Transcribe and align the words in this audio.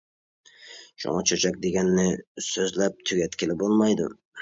شۇڭا 1.03 1.21
چۆچەك 1.33 1.61
دېگەننى 1.67 2.09
سۆزلەپ 2.49 3.01
تۈگەتكىلى 3.09 3.63
بولمايدۇ. 3.65 4.15